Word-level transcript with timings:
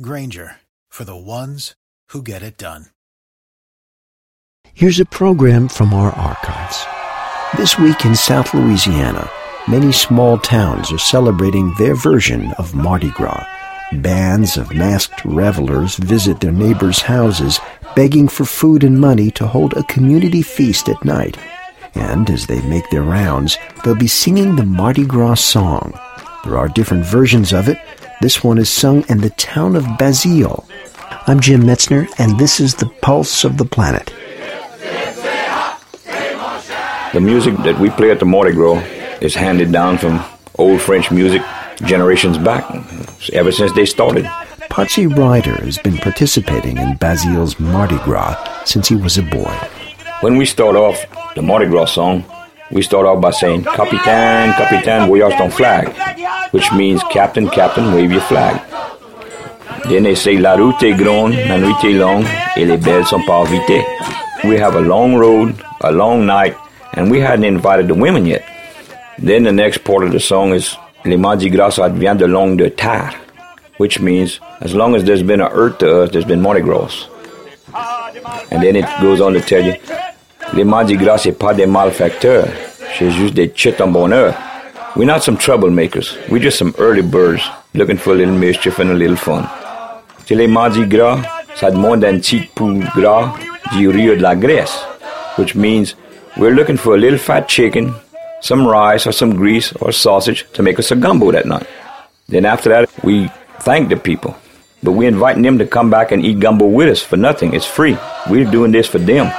Grainger 0.00 0.56
for 0.88 1.04
the 1.04 1.16
ones 1.16 1.74
who 2.08 2.22
get 2.22 2.42
it 2.42 2.56
done. 2.56 2.86
Here's 4.72 4.98
a 4.98 5.04
program 5.04 5.68
from 5.68 5.92
our 5.92 6.10
archives. 6.12 6.86
This 7.58 7.78
week 7.78 8.06
in 8.06 8.16
South 8.16 8.54
Louisiana, 8.54 9.28
many 9.68 9.92
small 9.92 10.38
towns 10.38 10.90
are 10.92 10.98
celebrating 10.98 11.74
their 11.76 11.94
version 11.94 12.52
of 12.52 12.74
Mardi 12.74 13.10
Gras. 13.10 13.46
Bands 13.92 14.56
of 14.56 14.74
masked 14.74 15.22
revelers 15.26 15.96
visit 15.96 16.40
their 16.40 16.52
neighbors' 16.52 17.02
houses, 17.02 17.60
begging 17.94 18.28
for 18.28 18.46
food 18.46 18.84
and 18.84 18.98
money 18.98 19.30
to 19.32 19.46
hold 19.46 19.74
a 19.74 19.82
community 19.84 20.40
feast 20.40 20.88
at 20.88 21.04
night. 21.04 21.36
And 21.94 22.30
as 22.30 22.46
they 22.46 22.62
make 22.62 22.88
their 22.88 23.02
rounds, 23.02 23.58
they'll 23.84 23.94
be 23.94 24.08
singing 24.08 24.56
the 24.56 24.64
Mardi 24.64 25.04
Gras 25.04 25.34
song. 25.34 25.92
There 26.44 26.56
are 26.56 26.68
different 26.68 27.04
versions 27.04 27.52
of 27.52 27.68
it, 27.68 27.76
this 28.22 28.44
one 28.44 28.56
is 28.56 28.70
sung 28.70 29.04
in 29.08 29.18
the 29.18 29.30
town 29.30 29.74
of 29.74 29.84
Basile. 29.98 30.64
I'm 31.26 31.40
Jim 31.40 31.62
Metzner, 31.62 32.08
and 32.18 32.38
this 32.38 32.60
is 32.60 32.76
the 32.76 32.86
Pulse 33.02 33.42
of 33.42 33.58
the 33.58 33.64
Planet. 33.64 34.14
The 37.12 37.20
music 37.20 37.56
that 37.58 37.78
we 37.80 37.90
play 37.90 38.12
at 38.12 38.20
the 38.20 38.24
Mardi 38.24 38.52
Gras 38.52 38.80
is 39.20 39.34
handed 39.34 39.72
down 39.72 39.98
from 39.98 40.22
old 40.56 40.80
French 40.80 41.10
music 41.10 41.42
generations 41.84 42.38
back, 42.38 42.64
ever 43.32 43.50
since 43.50 43.72
they 43.72 43.84
started. 43.84 44.24
Potsy 44.70 45.06
Ryder 45.08 45.56
has 45.64 45.78
been 45.78 45.98
participating 45.98 46.78
in 46.78 46.96
Basile's 46.98 47.58
Mardi 47.58 47.98
Gras 47.98 48.36
since 48.64 48.86
he 48.86 48.94
was 48.94 49.18
a 49.18 49.22
boy. 49.22 49.52
When 50.20 50.36
we 50.36 50.46
start 50.46 50.76
off 50.76 51.04
the 51.34 51.42
Mardi 51.42 51.66
Gras 51.66 51.86
song, 51.86 52.24
we 52.70 52.82
start 52.82 53.04
off 53.04 53.20
by 53.20 53.32
saying, 53.32 53.64
Capitaine, 53.64 54.52
Capitaine, 54.52 55.08
voyage 55.08 55.34
ton 55.34 55.50
flag 55.50 56.21
which 56.52 56.72
means 56.72 57.02
Captain, 57.10 57.48
Captain, 57.48 57.92
wave 57.92 58.12
your 58.12 58.22
flag. 58.22 58.60
Then 59.88 60.04
they 60.04 60.14
say 60.14 60.36
La 60.36 60.54
route 60.54 60.82
est 60.82 60.96
grande, 60.96 61.34
la 61.48 61.58
nuit 61.58 61.74
est 61.84 61.98
longue, 61.98 62.26
et 62.56 62.64
les 62.64 62.76
belles 62.76 63.04
sont 63.04 63.24
pas 63.26 63.44
vite. 63.44 63.84
We 64.44 64.58
have 64.58 64.76
a 64.76 64.80
long 64.80 65.16
road, 65.16 65.54
a 65.80 65.90
long 65.90 66.24
night, 66.24 66.54
and 66.94 67.10
we 67.10 67.20
hadn't 67.20 67.44
invited 67.44 67.88
the 67.88 67.94
women 67.94 68.26
yet. 68.26 68.44
Then 69.18 69.44
the 69.44 69.52
next 69.52 69.84
part 69.84 70.04
of 70.04 70.12
the 70.12 70.20
song 70.20 70.52
is 70.52 70.76
Les 71.04 71.16
Mardi 71.16 71.50
Gras 71.50 71.78
advient 71.78 72.16
de 72.16 72.26
longue 72.26 72.58
de 72.58 72.68
terre, 72.70 73.14
which 73.78 74.00
means 74.00 74.40
as 74.60 74.74
long 74.74 74.94
as 74.94 75.04
there's 75.04 75.22
been 75.22 75.40
a 75.40 75.48
earth 75.50 75.78
to 75.78 76.02
us, 76.02 76.10
there's 76.10 76.24
been 76.24 76.42
Mardi 76.42 76.60
Gras. 76.60 77.08
And 78.50 78.62
then 78.62 78.76
it 78.76 78.84
goes 79.00 79.20
on 79.20 79.32
to 79.32 79.40
tell 79.40 79.64
you, 79.64 79.74
Les 80.52 80.64
Mardi 80.64 80.96
Gras, 80.96 81.18
c'est 81.18 81.32
pas 81.32 81.54
des 81.54 81.66
malfacteurs, 81.66 82.48
c'est 82.98 83.10
juste 83.10 83.34
des 83.34 83.48
chits 83.54 83.80
en 83.80 83.88
bonheur. 83.88 84.34
We're 84.94 85.06
not 85.06 85.22
some 85.22 85.38
troublemakers. 85.38 86.16
We're 86.28 86.42
just 86.42 86.58
some 86.58 86.74
early 86.78 87.00
birds 87.00 87.42
looking 87.72 87.96
for 87.96 88.12
a 88.12 88.16
little 88.16 88.34
mischief 88.34 88.78
and 88.78 88.90
a 88.90 88.94
little 88.94 89.16
fun. 89.16 89.48
C'est 90.26 90.34
les 90.34 90.46
Mardi 90.46 90.84
Gras, 90.84 91.22
ça 91.54 91.70
demande 91.70 92.04
un 92.04 92.18
petit 92.18 92.48
peu 92.54 92.78
gras 92.94 93.32
rio 93.72 94.14
de 94.14 94.20
la 94.20 94.34
graisse, 94.34 94.84
which 95.36 95.54
means 95.54 95.94
we're 96.36 96.54
looking 96.54 96.76
for 96.76 96.94
a 96.94 96.98
little 96.98 97.18
fat 97.18 97.48
chicken, 97.48 97.94
some 98.42 98.66
rice 98.66 99.06
or 99.06 99.12
some 99.12 99.34
grease 99.34 99.72
or 99.80 99.92
sausage 99.92 100.44
to 100.52 100.62
make 100.62 100.78
us 100.78 100.90
a 100.90 100.96
gumbo 100.96 101.32
that 101.32 101.46
night. 101.46 101.66
Then 102.28 102.44
after 102.44 102.68
that, 102.68 102.90
we 103.02 103.30
thank 103.60 103.88
the 103.88 103.96
people. 103.96 104.36
But 104.82 104.92
we're 104.92 105.08
inviting 105.08 105.42
them 105.42 105.56
to 105.58 105.66
come 105.66 105.88
back 105.88 106.12
and 106.12 106.22
eat 106.22 106.38
gumbo 106.38 106.66
with 106.66 106.90
us 106.90 107.00
for 107.00 107.16
nothing. 107.16 107.54
It's 107.54 107.66
free. 107.66 107.96
We're 108.28 108.50
doing 108.50 108.72
this 108.72 108.88
for 108.88 108.98
them. 108.98 109.32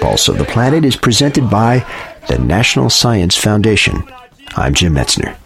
Pulse 0.00 0.28
of 0.28 0.38
the 0.38 0.44
Planet 0.44 0.84
is 0.84 0.96
presented 0.96 1.48
by 1.48 1.84
the 2.28 2.38
National 2.38 2.90
Science 2.90 3.36
Foundation. 3.36 4.02
I'm 4.56 4.74
Jim 4.74 4.94
Metzner. 4.94 5.36